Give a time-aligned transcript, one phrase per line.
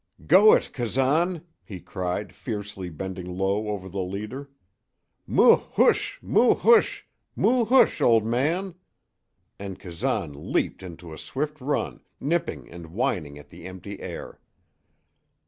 [0.25, 4.49] "Go it, Kazan!" he cried, fiercely, bending low over the leader.
[5.27, 7.03] "Moo hoosh moo hoosh
[7.35, 8.73] moo hoosh, old man!"
[9.59, 14.39] And Kazan leaped into a swift run, nipping and whining at the empty air.